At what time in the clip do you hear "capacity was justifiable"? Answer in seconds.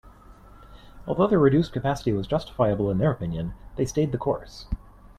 1.73-2.89